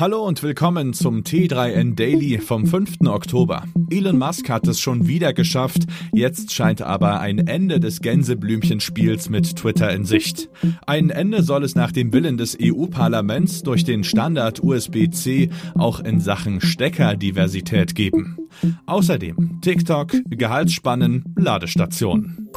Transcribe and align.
Hallo 0.00 0.26
und 0.26 0.42
willkommen 0.42 0.94
zum 0.94 1.24
T3N 1.24 1.94
Daily 1.94 2.38
vom 2.38 2.66
5. 2.66 3.02
Oktober. 3.04 3.64
Elon 3.90 4.16
Musk 4.16 4.48
hat 4.48 4.66
es 4.66 4.80
schon 4.80 5.08
wieder 5.08 5.34
geschafft, 5.34 5.82
jetzt 6.10 6.54
scheint 6.54 6.80
aber 6.80 7.20
ein 7.20 7.46
Ende 7.46 7.80
des 7.80 8.00
Gänseblümchenspiels 8.00 9.28
mit 9.28 9.56
Twitter 9.56 9.92
in 9.92 10.06
Sicht. 10.06 10.48
Ein 10.86 11.10
Ende 11.10 11.42
soll 11.42 11.64
es 11.64 11.74
nach 11.74 11.92
dem 11.92 12.14
Willen 12.14 12.38
des 12.38 12.56
EU-Parlaments 12.58 13.62
durch 13.62 13.84
den 13.84 14.02
Standard 14.02 14.64
USB-C 14.64 15.50
auch 15.74 16.00
in 16.00 16.18
Sachen 16.18 16.62
Steckerdiversität 16.62 17.94
geben. 17.94 18.38
Außerdem 18.86 19.60
TikTok, 19.60 20.12
Gehaltsspannen, 20.30 21.34
Ladestationen. 21.36 22.48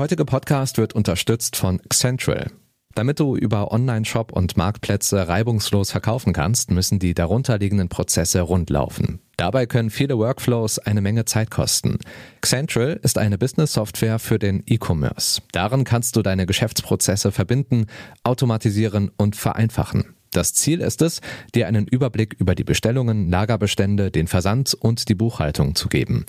Heutige 0.00 0.24
Podcast 0.24 0.78
wird 0.78 0.94
unterstützt 0.94 1.56
von 1.56 1.78
Central. 1.92 2.50
Damit 2.94 3.20
du 3.20 3.36
über 3.36 3.70
Online-Shop 3.70 4.32
und 4.32 4.56
Marktplätze 4.56 5.28
reibungslos 5.28 5.90
verkaufen 5.90 6.32
kannst, 6.32 6.70
müssen 6.70 6.98
die 6.98 7.12
darunterliegenden 7.12 7.90
Prozesse 7.90 8.40
rundlaufen. 8.40 9.20
Dabei 9.36 9.66
können 9.66 9.90
viele 9.90 10.16
Workflows 10.16 10.78
eine 10.78 11.02
Menge 11.02 11.26
Zeit 11.26 11.50
kosten. 11.50 11.98
Central 12.42 12.98
ist 13.02 13.18
eine 13.18 13.36
Business-Software 13.36 14.18
für 14.18 14.38
den 14.38 14.62
E-Commerce. 14.66 15.42
Darin 15.52 15.84
kannst 15.84 16.16
du 16.16 16.22
deine 16.22 16.46
Geschäftsprozesse 16.46 17.30
verbinden, 17.30 17.84
automatisieren 18.24 19.10
und 19.18 19.36
vereinfachen. 19.36 20.14
Das 20.30 20.54
Ziel 20.54 20.80
ist 20.80 21.02
es, 21.02 21.20
dir 21.54 21.66
einen 21.66 21.86
Überblick 21.86 22.36
über 22.38 22.54
die 22.54 22.64
Bestellungen, 22.64 23.30
Lagerbestände, 23.30 24.10
den 24.10 24.28
Versand 24.28 24.72
und 24.72 25.10
die 25.10 25.14
Buchhaltung 25.14 25.74
zu 25.74 25.88
geben. 25.88 26.24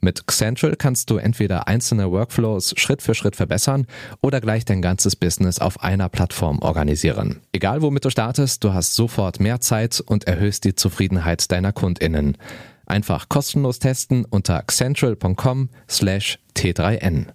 Mit 0.00 0.22
Central 0.30 0.76
kannst 0.76 1.10
du 1.10 1.16
entweder 1.16 1.68
einzelne 1.68 2.10
Workflows 2.10 2.74
Schritt 2.76 3.02
für 3.02 3.14
Schritt 3.14 3.36
verbessern 3.36 3.86
oder 4.22 4.40
gleich 4.40 4.64
dein 4.64 4.82
ganzes 4.82 5.16
Business 5.16 5.58
auf 5.58 5.82
einer 5.82 6.08
Plattform 6.08 6.60
organisieren. 6.60 7.40
Egal 7.52 7.82
womit 7.82 8.04
du 8.04 8.10
startest, 8.10 8.64
du 8.64 8.72
hast 8.72 8.94
sofort 8.94 9.40
mehr 9.40 9.60
Zeit 9.60 10.00
und 10.00 10.24
erhöhst 10.24 10.64
die 10.64 10.74
Zufriedenheit 10.74 11.50
deiner 11.52 11.72
KundInnen. 11.72 12.36
Einfach 12.86 13.28
kostenlos 13.28 13.78
testen 13.78 14.24
unter 14.24 14.64
central.com 14.68 15.68
slash 15.88 16.38
t3n. 16.56 17.26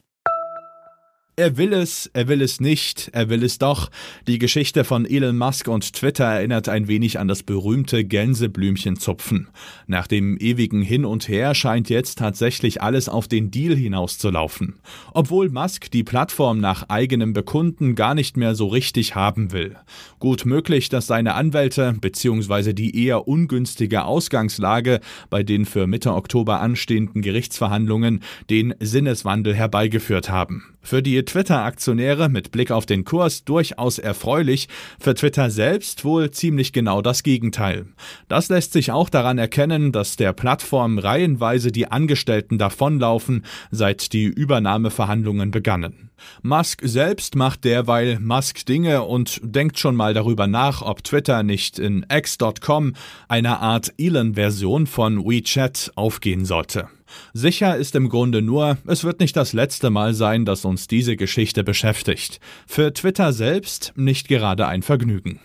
Er 1.38 1.58
will 1.58 1.74
es, 1.74 2.10
er 2.14 2.30
will 2.30 2.42
es 2.42 2.62
nicht, 2.62 3.10
er 3.12 3.28
will 3.28 3.44
es 3.44 3.58
doch. 3.58 3.92
Die 4.26 4.40
Geschichte 4.40 4.86
von 4.86 5.06
Elon 5.06 5.38
Musk 5.38 5.68
und 5.68 5.92
Twitter 5.92 6.24
erinnert 6.24 6.70
ein 6.70 6.88
wenig 6.88 7.20
an 7.20 7.28
das 7.28 7.44
berühmte 7.44 8.06
Gänseblümchenzupfen. 8.06 9.50
Nach 9.86 10.08
dem 10.08 10.38
ewigen 10.38 10.82
Hin 10.82 11.04
und 11.04 11.28
Her 11.28 11.54
scheint 11.54 11.90
jetzt 11.90 12.20
tatsächlich 12.20 12.82
alles 12.82 13.10
auf 13.10 13.28
den 13.28 13.52
Deal 13.52 13.76
hinauszulaufen. 13.76 14.76
Obwohl 15.14 15.50
Musk 15.50 15.92
die 15.92 16.06
Plattform 16.06 16.62
nach 16.62 16.88
eigenem 16.88 17.34
Bekunden 17.34 17.96
gar 17.96 18.16
nicht 18.16 18.38
mehr 18.38 18.56
so 18.56 18.68
richtig 18.68 19.16
haben 19.16 19.52
will. 19.52 19.76
Gut 20.20 20.46
möglich, 20.46 20.88
dass 20.88 21.06
seine 21.06 21.34
Anwälte 21.34 21.98
bzw. 22.00 22.72
die 22.72 23.06
eher 23.06 23.28
ungünstige 23.28 24.06
Ausgangslage 24.06 25.02
bei 25.30 25.44
den 25.44 25.66
für 25.66 25.86
Mitte 25.86 26.14
Oktober 26.14 26.62
anstehenden 26.62 27.22
Gerichtsverhandlungen 27.22 28.22
den 28.50 28.74
Sinneswandel 28.80 29.54
herbeigeführt 29.54 30.30
haben. 30.30 30.64
Für 30.82 31.02
die 31.02 31.25
Twitter-Aktionäre 31.26 32.30
mit 32.30 32.52
Blick 32.52 32.72
auf 32.72 32.86
den 32.86 33.04
Kurs 33.04 33.44
durchaus 33.44 34.00
erfreulich, 34.00 34.68
für 35.00 35.14
Twitter 35.16 35.50
selbst 35.50 36.06
wohl 36.06 36.32
ziemlich 36.32 36.74
genau 36.74 37.02
das 37.02 37.24
Gegenteil. 37.24 37.88
Das 38.28 38.50
lässt 38.50 38.74
sich 38.74 38.92
auch 38.92 39.10
daran 39.10 39.38
erkennen, 39.38 39.92
dass 39.92 40.16
der 40.16 40.34
Plattform 40.34 40.98
reihenweise 41.00 41.72
die 41.72 41.92
Angestellten 41.92 42.58
davonlaufen, 42.58 43.46
seit 43.72 44.14
die 44.14 44.26
Übernahmeverhandlungen 44.26 45.52
begannen. 45.52 46.10
Musk 46.42 46.82
selbst 46.84 47.36
macht 47.36 47.66
derweil 47.66 48.20
Musk 48.20 48.66
Dinge 48.66 49.04
und 49.04 49.40
denkt 49.44 49.80
schon 49.80 49.96
mal 49.96 50.14
darüber 50.14 50.48
nach, 50.48 50.82
ob 50.82 51.04
Twitter 51.04 51.44
nicht 51.44 51.80
in 51.80 52.06
X.com, 52.12 52.94
einer 53.28 53.60
Art 53.60 53.94
Elon-Version 53.98 54.88
von 54.88 55.26
WeChat, 55.26 55.92
aufgehen 55.96 56.46
sollte. 56.46 56.88
Sicher 57.34 57.76
ist 57.78 57.96
im 57.96 58.10
Grunde 58.10 58.42
nur, 58.42 58.78
es 58.88 59.04
wird 59.04 59.20
nicht 59.20 59.36
das 59.36 59.54
letzte 59.54 59.90
Mal 59.90 60.14
sein, 60.14 60.46
dass 60.46 60.66
uns 60.66 60.88
diese 60.88 61.16
Geschichte 61.16 61.64
beschäftigt. 61.64 62.40
Für 62.68 62.94
Twitter 62.94 63.34
selbst 63.34 63.94
nicht 63.96 64.28
gerade 64.28 64.68
ein 64.68 64.82
Vergnügen. 64.82 65.40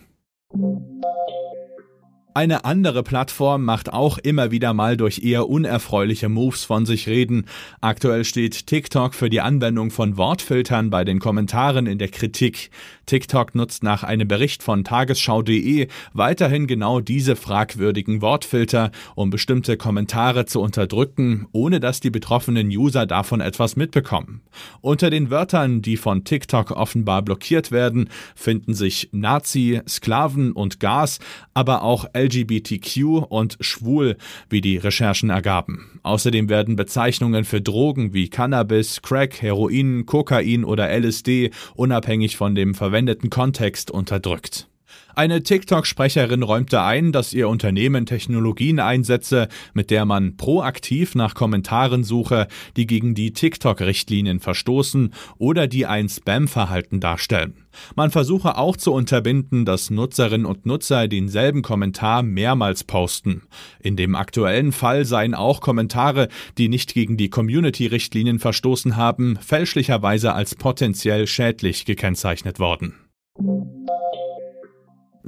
Eine 2.33 2.65
andere 2.65 3.03
Plattform 3.03 3.65
macht 3.65 3.93
auch 3.93 4.17
immer 4.19 4.53
wieder 4.53 4.73
mal 4.73 4.97
durch 4.97 5.25
eher 5.25 5.49
unerfreuliche 5.49 6.29
Moves 6.29 6.63
von 6.63 6.87
sich 6.87 7.09
reden. 7.09 7.47
Aktuell 7.81 8.25
steht 8.25 8.69
TikTok 8.69 9.15
für 9.15 9.29
die 9.29 9.41
Anwendung 9.41 9.91
von 9.91 10.17
Wortfiltern 10.17 10.91
bei 10.91 11.05
den 11.05 11.19
Kommentaren 11.19 11.87
in 11.87 11.99
der 11.99 12.09
Kritik. 12.09 12.71
TikTok 13.07 13.57
nutzt 13.57 13.83
nach 13.83 14.05
einem 14.05 14.29
Bericht 14.29 14.63
von 14.63 14.85
tagesschau.de 14.85 15.89
weiterhin 16.13 16.69
genau 16.69 17.01
diese 17.01 17.35
fragwürdigen 17.35 18.23
Wortfilter, 18.23 18.93
um 19.17 19.31
bestimmte 19.31 19.77
Kommentare 19.77 20.47
zu 20.47 20.61
unterdrücken, 20.61 21.49
ohne 21.51 21.81
dass 21.81 21.99
die 21.99 22.11
betroffenen 22.11 22.69
User 22.69 23.07
davon 23.07 23.41
etwas 23.41 23.75
mitbekommen. 23.75 24.43
Unter 24.81 25.11
den 25.11 25.31
Wörtern, 25.31 25.83
die 25.83 25.97
von 25.97 26.23
TikTok 26.23 26.71
offenbar 26.71 27.23
blockiert 27.23 27.73
werden, 27.73 28.09
finden 28.37 28.75
sich 28.75 29.09
Nazi, 29.11 29.81
Sklaven 29.89 30.53
und 30.53 30.79
Gas, 30.79 31.19
aber 31.55 31.83
auch 31.83 32.05
LGBTQ 32.21 33.27
und 33.29 33.57
schwul, 33.61 34.17
wie 34.49 34.61
die 34.61 34.77
Recherchen 34.77 35.31
ergaben. 35.31 36.01
Außerdem 36.03 36.49
werden 36.49 36.77
Bezeichnungen 36.77 37.45
für 37.45 37.61
Drogen 37.61 38.15
wie 38.15 38.29
Cannabis, 38.29 39.03
Crack, 39.03 39.43
Heroin, 39.43 40.07
Kokain 40.07 40.65
oder 40.65 40.89
LSD 40.91 41.51
unabhängig 41.75 42.37
von 42.37 42.55
dem 42.55 42.75
verwendeten 42.75 43.31
Kontext 43.31 43.91
unterdrückt. 43.91 44.70
Eine 45.15 45.43
TikTok-Sprecherin 45.43 46.43
räumte 46.43 46.83
ein, 46.83 47.13
dass 47.13 47.33
ihr 47.33 47.49
Unternehmen 47.49 48.07
Technologien 48.07 48.79
einsetze, 48.79 49.49
mit 49.75 49.91
der 49.91 50.05
man 50.05 50.37
proaktiv 50.37 51.15
nach 51.15 51.35
Kommentaren 51.35 52.05
suche, 52.05 52.47
die 52.77 52.87
gegen 52.87 53.15
die 53.15 53.33
TikTok-Richtlinien 53.33 54.41
verstoßen 54.41 55.13
oder 55.39 55.67
die 55.67 55.87
ein 55.87 56.09
Spam-Verhalten 56.09 57.01
darstellen. 57.01 57.55
Man 57.95 58.11
versuche 58.11 58.57
auch 58.57 58.77
zu 58.77 58.93
unterbinden, 58.93 59.65
dass 59.65 59.91
Nutzerinnen 59.91 60.47
und 60.47 60.67
Nutzer 60.67 61.09
denselben 61.09 61.63
Kommentar 61.63 62.23
mehrmals 62.23 62.85
posten. 62.85 63.43
In 63.81 63.97
dem 63.97 64.15
aktuellen 64.15 64.73
Fall 64.73 65.05
seien 65.05 65.35
auch 65.35 65.61
Kommentare, 65.61 66.29
die 66.59 66.69
nicht 66.69 66.95
gegen 66.95 67.17
die 67.17 67.31
Community-Richtlinien 67.31 68.39
verstoßen 68.39 68.97
haben, 68.97 69.39
fälschlicherweise 69.41 70.35
als 70.35 70.55
potenziell 70.55 71.27
schädlich 71.27 71.85
gekennzeichnet 71.85 72.59
worden. 72.59 72.95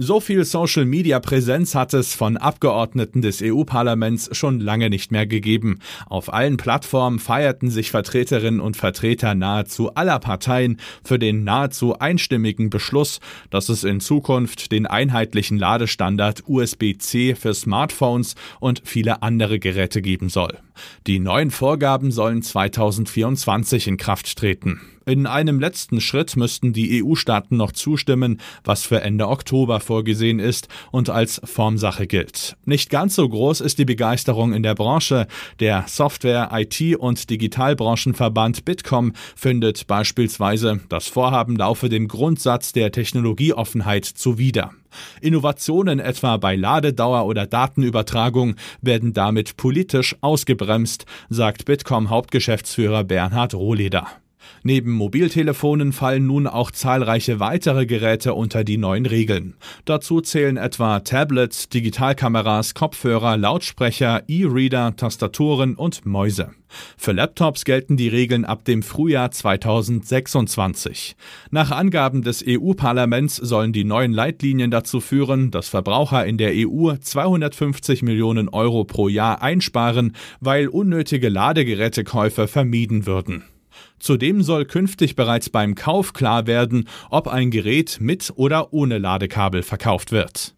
So 0.04 0.18
viel 0.18 0.44
Social-Media-Präsenz 0.44 1.76
hat 1.76 1.94
es 1.94 2.12
von 2.12 2.36
Abgeordneten 2.36 3.22
des 3.22 3.40
EU-Parlaments 3.40 4.36
schon 4.36 4.58
lange 4.58 4.90
nicht 4.90 5.12
mehr 5.12 5.28
gegeben. 5.28 5.78
Auf 6.06 6.32
allen 6.32 6.56
Plattformen 6.56 7.20
feierten 7.20 7.70
sich 7.70 7.92
Vertreterinnen 7.92 8.60
und 8.60 8.76
Vertreter 8.76 9.36
nahezu 9.36 9.94
aller 9.94 10.18
Parteien 10.18 10.80
für 11.04 11.20
den 11.20 11.44
nahezu 11.44 12.00
einstimmigen 12.00 12.68
Beschluss, 12.68 13.20
dass 13.50 13.68
es 13.68 13.84
in 13.84 14.00
Zukunft 14.00 14.72
den 14.72 14.86
einheitlichen 14.86 15.56
Ladestandard 15.56 16.42
USB-C 16.48 17.36
für 17.36 17.54
Smartphones 17.54 18.34
und 18.58 18.82
viele 18.84 19.22
andere 19.22 19.60
Geräte 19.60 20.02
geben 20.02 20.30
soll. 20.30 20.58
Die 21.06 21.20
neuen 21.20 21.52
Vorgaben 21.52 22.10
sollen 22.10 22.42
2024 22.42 23.86
in 23.86 23.98
Kraft 23.98 24.36
treten. 24.36 24.80
In 25.04 25.26
einem 25.26 25.58
letzten 25.58 26.00
Schritt 26.00 26.36
müssten 26.36 26.72
die 26.72 27.02
EU-Staaten 27.02 27.56
noch 27.56 27.72
zustimmen, 27.72 28.40
was 28.62 28.84
für 28.84 29.00
Ende 29.00 29.26
Oktober 29.26 29.80
vorgesehen 29.80 30.38
ist 30.38 30.68
und 30.92 31.10
als 31.10 31.40
Formsache 31.44 32.06
gilt. 32.06 32.56
Nicht 32.64 32.88
ganz 32.88 33.16
so 33.16 33.28
groß 33.28 33.62
ist 33.62 33.78
die 33.78 33.84
Begeisterung 33.84 34.52
in 34.52 34.62
der 34.62 34.76
Branche. 34.76 35.26
Der 35.58 35.86
Software-, 35.88 36.50
IT- 36.52 36.96
und 36.96 37.30
Digitalbranchenverband 37.30 38.64
Bitkom 38.64 39.12
findet 39.34 39.88
beispielsweise, 39.88 40.80
das 40.88 41.08
Vorhaben 41.08 41.56
laufe 41.56 41.88
dem 41.88 42.06
Grundsatz 42.06 42.72
der 42.72 42.92
Technologieoffenheit 42.92 44.04
zuwider. 44.04 44.70
Innovationen 45.20 45.98
etwa 45.98 46.36
bei 46.36 46.54
Ladedauer 46.54 47.26
oder 47.26 47.46
Datenübertragung 47.46 48.56
werden 48.82 49.12
damit 49.14 49.56
politisch 49.56 50.14
ausgebremst, 50.20 51.06
sagt 51.28 51.64
Bitkom 51.64 52.10
Hauptgeschäftsführer 52.10 53.02
Bernhard 53.02 53.54
Rohleder. 53.54 54.06
Neben 54.62 54.92
Mobiltelefonen 54.92 55.92
fallen 55.92 56.26
nun 56.26 56.46
auch 56.46 56.70
zahlreiche 56.70 57.40
weitere 57.40 57.86
Geräte 57.86 58.34
unter 58.34 58.64
die 58.64 58.78
neuen 58.78 59.06
Regeln. 59.06 59.54
Dazu 59.84 60.20
zählen 60.20 60.56
etwa 60.56 61.00
Tablets, 61.00 61.68
Digitalkameras, 61.68 62.74
Kopfhörer, 62.74 63.36
Lautsprecher, 63.36 64.22
E-Reader, 64.28 64.96
Tastaturen 64.96 65.74
und 65.74 66.06
Mäuse. 66.06 66.50
Für 66.96 67.12
Laptops 67.12 67.64
gelten 67.64 67.96
die 67.96 68.08
Regeln 68.08 68.44
ab 68.44 68.64
dem 68.64 68.82
Frühjahr 68.82 69.30
2026. 69.30 71.16
Nach 71.50 71.70
Angaben 71.70 72.22
des 72.22 72.44
EU-Parlaments 72.46 73.36
sollen 73.36 73.72
die 73.72 73.84
neuen 73.84 74.12
Leitlinien 74.12 74.70
dazu 74.70 75.00
führen, 75.00 75.50
dass 75.50 75.68
Verbraucher 75.68 76.26
in 76.26 76.38
der 76.38 76.52
EU 76.54 76.94
250 76.96 78.02
Millionen 78.02 78.48
Euro 78.48 78.84
pro 78.84 79.08
Jahr 79.08 79.42
einsparen, 79.42 80.16
weil 80.40 80.68
unnötige 80.68 81.28
Ladegerätekäufe 81.28 82.48
vermieden 82.48 83.06
würden. 83.06 83.44
Zudem 83.98 84.42
soll 84.42 84.64
künftig 84.64 85.16
bereits 85.16 85.50
beim 85.50 85.74
Kauf 85.74 86.12
klar 86.12 86.46
werden, 86.46 86.88
ob 87.10 87.28
ein 87.28 87.50
Gerät 87.50 87.98
mit 88.00 88.32
oder 88.36 88.72
ohne 88.72 88.98
Ladekabel 88.98 89.62
verkauft 89.62 90.12
wird. 90.12 90.54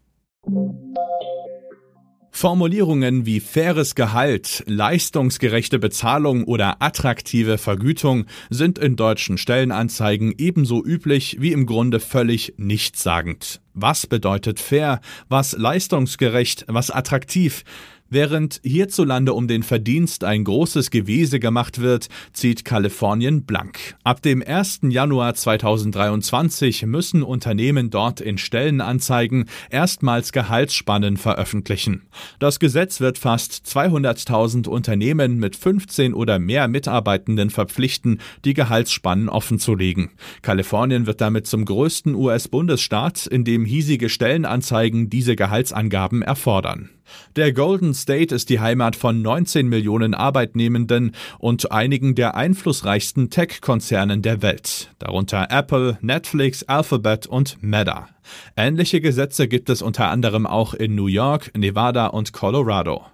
Formulierungen 2.35 3.25
wie 3.25 3.39
faires 3.39 3.95
Gehalt, 3.95 4.61
leistungsgerechte 4.67 5.79
Bezahlung 5.79 6.43
oder 6.43 6.81
attraktive 6.81 7.57
Vergütung 7.57 8.25
sind 8.49 8.77
in 8.77 8.97
deutschen 8.97 9.37
Stellenanzeigen 9.37 10.33
ebenso 10.37 10.83
üblich 10.83 11.37
wie 11.39 11.53
im 11.53 11.65
Grunde 11.65 12.01
völlig 12.01 12.53
nichtssagend. 12.57 13.61
Was 13.73 14.05
bedeutet 14.05 14.59
fair, 14.59 14.99
was 15.29 15.53
leistungsgerecht, 15.53 16.65
was 16.67 16.91
attraktiv? 16.91 17.63
Während 18.07 18.61
hierzulande 18.63 19.33
um 19.33 19.47
den 19.47 19.63
Verdienst 19.63 20.23
ein 20.23 20.43
großes 20.43 20.91
Gewese 20.91 21.39
gemacht 21.39 21.81
wird, 21.81 22.07
zieht 22.33 22.63
Kalifornien 22.63 23.45
blank. 23.45 23.95
Ab 24.03 24.21
dem 24.21 24.43
1. 24.45 24.81
Januar 24.89 25.33
2023 25.33 26.85
müssen 26.85 27.23
Unternehmen 27.23 27.89
dort 27.89 28.21
in 28.21 28.37
Stellenanzeigen 28.37 29.45
erstmals 29.71 30.31
Gehaltsspannen 30.31 31.17
veröffentlichen. 31.17 32.03
Das 32.37 32.59
Gesetz 32.59 32.99
wird 32.99 33.17
fast 33.17 33.65
200.000 33.65 34.67
Unternehmen 34.67 35.39
mit 35.39 35.55
15 35.55 36.13
oder 36.13 36.37
mehr 36.37 36.67
Mitarbeitenden 36.67 37.49
verpflichten, 37.49 38.19
die 38.45 38.53
Gehaltsspannen 38.53 39.29
offenzulegen. 39.29 40.11
Kalifornien 40.43 41.07
wird 41.07 41.21
damit 41.21 41.47
zum 41.47 41.65
größten 41.65 42.13
US-Bundesstaat, 42.13 43.25
in 43.25 43.43
dem 43.43 43.65
hiesige 43.65 44.09
Stellenanzeigen 44.09 45.09
diese 45.09 45.35
Gehaltsangaben 45.35 46.21
erfordern. 46.21 46.91
Der 47.35 47.53
Golden 47.53 47.93
State 47.93 48.33
ist 48.33 48.49
die 48.49 48.59
Heimat 48.59 48.95
von 48.95 49.21
19 49.21 49.67
Millionen 49.67 50.13
Arbeitnehmenden 50.13 51.15
und 51.39 51.71
einigen 51.71 52.15
der 52.15 52.35
einflussreichsten 52.35 53.29
Tech-Konzernen 53.29 54.21
der 54.21 54.41
Welt, 54.41 54.91
darunter 54.99 55.47
Apple, 55.49 55.97
Netflix, 56.01 56.63
Alphabet 56.63 57.27
und 57.27 57.57
Meta. 57.61 58.09
Ähnliche 58.55 59.01
Gesetze 59.01 59.47
gibt 59.47 59.69
es 59.69 59.81
unter 59.81 60.09
anderem 60.09 60.47
auch 60.47 60.73
in 60.73 60.95
New 60.95 61.07
York, 61.07 61.51
Nevada 61.57 62.07
und 62.07 62.33
Colorado. 62.33 63.05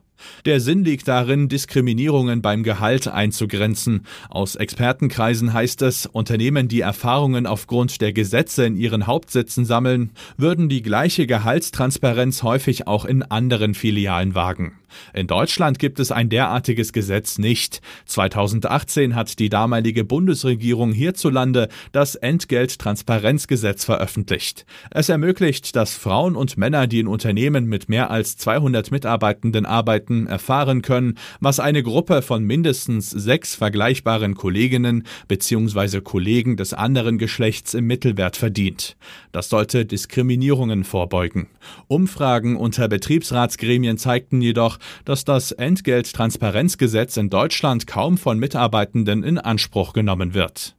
Der 0.45 0.59
Sinn 0.59 0.83
liegt 0.83 1.07
darin, 1.07 1.49
Diskriminierungen 1.49 2.41
beim 2.41 2.63
Gehalt 2.63 3.07
einzugrenzen. 3.07 4.05
Aus 4.29 4.55
Expertenkreisen 4.55 5.53
heißt 5.53 5.81
es, 5.81 6.05
Unternehmen, 6.05 6.67
die 6.67 6.81
Erfahrungen 6.81 7.45
aufgrund 7.45 8.01
der 8.01 8.13
Gesetze 8.13 8.65
in 8.65 8.75
ihren 8.75 9.07
Hauptsitzen 9.07 9.65
sammeln, 9.65 10.11
würden 10.37 10.69
die 10.69 10.81
gleiche 10.81 11.27
Gehaltstransparenz 11.27 12.43
häufig 12.43 12.87
auch 12.87 13.05
in 13.05 13.23
anderen 13.23 13.73
Filialen 13.73 14.35
wagen. 14.35 14.80
In 15.13 15.27
Deutschland 15.27 15.79
gibt 15.79 15.99
es 15.99 16.11
ein 16.11 16.29
derartiges 16.29 16.93
Gesetz 16.93 17.37
nicht. 17.37 17.81
2018 18.05 19.15
hat 19.15 19.39
die 19.39 19.49
damalige 19.49 20.03
Bundesregierung 20.03 20.91
hierzulande 20.91 21.69
das 21.91 22.15
Entgelttransparenzgesetz 22.15 23.85
veröffentlicht. 23.85 24.65
Es 24.89 25.09
ermöglicht, 25.09 25.75
dass 25.75 25.95
Frauen 25.95 26.35
und 26.35 26.57
Männer, 26.57 26.87
die 26.87 26.99
in 26.99 27.07
Unternehmen 27.07 27.65
mit 27.65 27.89
mehr 27.89 28.11
als 28.11 28.37
200 28.37 28.91
Mitarbeitenden 28.91 29.65
arbeiten, 29.65 30.27
erfahren 30.27 30.81
können, 30.81 31.15
was 31.39 31.59
eine 31.59 31.83
Gruppe 31.83 32.21
von 32.21 32.43
mindestens 32.43 33.09
sechs 33.09 33.55
vergleichbaren 33.55 34.35
Kolleginnen 34.35 35.03
bzw. 35.27 36.01
Kollegen 36.01 36.57
des 36.57 36.73
anderen 36.73 37.17
Geschlechts 37.17 37.73
im 37.73 37.85
Mittelwert 37.87 38.37
verdient. 38.37 38.95
Das 39.31 39.49
sollte 39.49 39.85
Diskriminierungen 39.85 40.83
vorbeugen. 40.83 41.47
Umfragen 41.87 42.55
unter 42.55 42.87
Betriebsratsgremien 42.87 43.97
zeigten 43.97 44.41
jedoch, 44.41 44.77
dass 45.05 45.25
das 45.25 45.51
Entgelttransparenzgesetz 45.51 47.17
in 47.17 47.29
Deutschland 47.29 47.87
kaum 47.87 48.17
von 48.17 48.39
Mitarbeitenden 48.39 49.23
in 49.23 49.37
Anspruch 49.37 49.93
genommen 49.93 50.33
wird. 50.33 50.75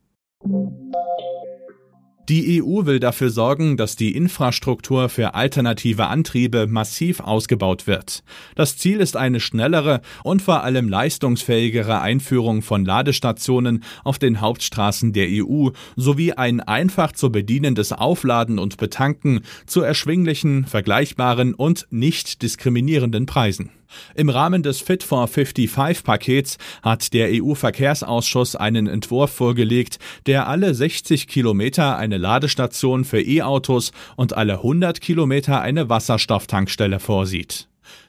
Die 2.28 2.62
EU 2.62 2.86
will 2.86 3.00
dafür 3.00 3.30
sorgen, 3.30 3.76
dass 3.76 3.96
die 3.96 4.14
Infrastruktur 4.14 5.08
für 5.08 5.34
alternative 5.34 6.06
Antriebe 6.06 6.68
massiv 6.68 7.18
ausgebaut 7.18 7.88
wird. 7.88 8.22
Das 8.54 8.78
Ziel 8.78 9.00
ist 9.00 9.16
eine 9.16 9.40
schnellere 9.40 10.00
und 10.22 10.40
vor 10.40 10.62
allem 10.62 10.88
leistungsfähigere 10.88 12.00
Einführung 12.00 12.62
von 12.62 12.84
Ladestationen 12.84 13.82
auf 14.04 14.20
den 14.20 14.40
Hauptstraßen 14.40 15.12
der 15.12 15.26
EU 15.30 15.70
sowie 15.96 16.32
ein 16.32 16.60
einfach 16.60 17.10
zu 17.10 17.32
bedienendes 17.32 17.92
Aufladen 17.92 18.60
und 18.60 18.76
Betanken 18.76 19.40
zu 19.66 19.82
erschwinglichen, 19.82 20.64
vergleichbaren 20.64 21.54
und 21.54 21.88
nicht 21.90 22.42
diskriminierenden 22.42 23.26
Preisen. 23.26 23.70
Im 24.14 24.28
Rahmen 24.28 24.62
des 24.62 24.80
Fit 24.80 25.02
for 25.02 25.26
55-Pakets 25.26 26.58
hat 26.82 27.12
der 27.12 27.30
EU-Verkehrsausschuss 27.32 28.56
einen 28.56 28.86
Entwurf 28.86 29.32
vorgelegt, 29.32 29.98
der 30.26 30.48
alle 30.48 30.74
60 30.74 31.26
Kilometer 31.26 31.96
eine 31.96 32.18
Ladestation 32.18 33.04
für 33.04 33.20
E-Autos 33.20 33.92
und 34.16 34.36
alle 34.36 34.54
100 34.54 35.00
Kilometer 35.00 35.60
eine 35.60 35.88
Wasserstofftankstelle 35.88 37.00
vorsieht. 37.00 37.68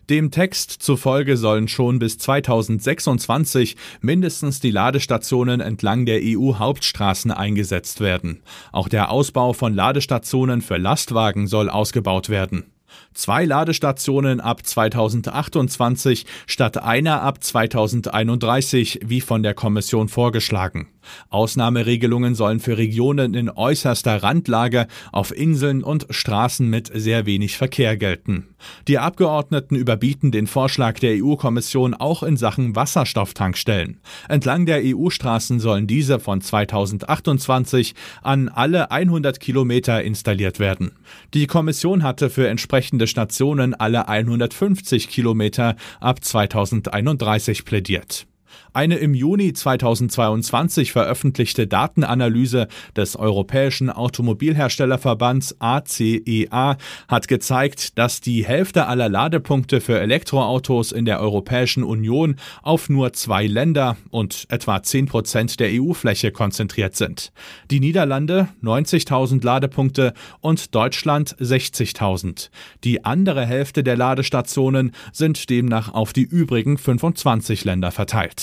Dem 0.09 0.31
Text 0.31 0.69
zufolge 0.83 1.37
sollen 1.37 1.69
schon 1.69 1.97
bis 1.97 2.17
2026 2.17 3.77
mindestens 4.01 4.59
die 4.59 4.71
Ladestationen 4.71 5.61
entlang 5.61 6.05
der 6.05 6.19
EU-Hauptstraßen 6.21 7.31
eingesetzt 7.31 8.01
werden. 8.01 8.41
Auch 8.73 8.89
der 8.89 9.11
Ausbau 9.11 9.53
von 9.53 9.73
Ladestationen 9.73 10.61
für 10.61 10.77
Lastwagen 10.77 11.47
soll 11.47 11.69
ausgebaut 11.69 12.27
werden. 12.27 12.72
Zwei 13.13 13.45
Ladestationen 13.45 14.39
ab 14.39 14.65
2028 14.65 16.25
statt 16.47 16.77
einer 16.77 17.21
ab 17.21 17.43
2031, 17.43 19.01
wie 19.03 19.21
von 19.21 19.43
der 19.43 19.53
Kommission 19.53 20.09
vorgeschlagen. 20.09 20.92
Ausnahmeregelungen 21.29 22.35
sollen 22.35 22.59
für 22.59 22.77
Regionen 22.77 23.33
in 23.33 23.49
äußerster 23.49 24.23
Randlage, 24.23 24.87
auf 25.11 25.35
Inseln 25.35 25.83
und 25.83 26.07
Straßen 26.09 26.69
mit 26.69 26.91
sehr 26.93 27.25
wenig 27.25 27.57
Verkehr 27.57 27.97
gelten. 27.97 28.47
Die 28.87 28.99
Abgeordneten 28.99 29.75
überbieten 29.75 30.31
den 30.31 30.47
Vorschlag 30.47 30.99
der 30.99 31.23
EU-Kommission 31.23 31.93
auch 31.93 32.23
in 32.23 32.37
Sachen 32.37 32.75
Wasserstofftankstellen. 32.75 33.99
Entlang 34.29 34.65
der 34.65 34.81
EU-Straßen 34.83 35.59
sollen 35.59 35.87
diese 35.87 36.19
von 36.19 36.41
2028 36.41 37.95
an 38.21 38.49
alle 38.49 38.91
100 38.91 39.39
Kilometer 39.39 40.03
installiert 40.03 40.59
werden. 40.59 40.91
Die 41.33 41.47
Kommission 41.47 42.03
hatte 42.03 42.29
für 42.29 42.47
entsprechende 42.47 43.07
Stationen 43.07 43.73
alle 43.73 44.07
150 44.07 45.09
Kilometer 45.09 45.75
ab 45.99 46.23
2031 46.23 47.65
plädiert. 47.65 48.25
Eine 48.73 48.95
im 48.95 49.13
Juni 49.13 49.53
2022 49.53 50.91
veröffentlichte 50.91 51.67
Datenanalyse 51.67 52.67
des 52.95 53.15
Europäischen 53.15 53.91
Automobilherstellerverbands 53.91 55.55
ACEA 55.59 56.73
e 56.73 56.75
hat 57.07 57.27
gezeigt, 57.27 57.97
dass 57.99 58.19
die 58.19 58.45
Hälfte 58.45 58.87
aller 58.87 59.09
Ladepunkte 59.09 59.79
für 59.79 59.99
Elektroautos 59.99 60.91
in 60.91 61.05
der 61.05 61.19
Europäischen 61.19 61.83
Union 61.83 62.37
auf 62.63 62.89
nur 62.89 63.13
zwei 63.13 63.45
Länder 63.45 63.95
und 64.09 64.45
etwa 64.49 64.81
10 64.81 65.05
Prozent 65.05 65.59
der 65.59 65.69
EU-Fläche 65.71 66.31
konzentriert 66.31 66.95
sind. 66.95 67.31
Die 67.69 67.79
Niederlande 67.79 68.47
90.000 68.63 69.45
Ladepunkte 69.45 70.13
und 70.41 70.73
Deutschland 70.73 71.35
60.000. 71.37 72.49
Die 72.83 73.05
andere 73.05 73.45
Hälfte 73.45 73.83
der 73.83 73.97
Ladestationen 73.97 74.93
sind 75.11 75.49
demnach 75.49 75.93
auf 75.93 76.11
die 76.11 76.23
übrigen 76.23 76.77
25 76.77 77.65
Länder 77.65 77.91
verteilt. 77.91 78.42